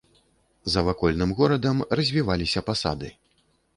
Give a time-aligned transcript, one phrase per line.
[0.75, 3.17] За вакольным горадам развіваліся пасады.